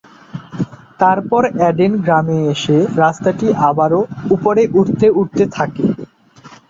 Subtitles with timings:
[0.99, 3.99] তারপর অ্যাডেন গ্রামে এসে রাস্তাটি আবারো
[4.35, 5.85] উপরে উঠতে উঠতে থাকে।